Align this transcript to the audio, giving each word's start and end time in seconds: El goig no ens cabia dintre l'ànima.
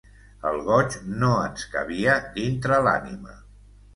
El 0.51 0.55
goig 0.67 0.95
no 1.23 1.29
ens 1.49 1.67
cabia 1.75 2.17
dintre 2.39 2.79
l'ànima. 2.87 3.37